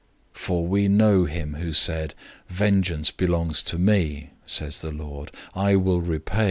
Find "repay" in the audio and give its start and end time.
6.01-6.39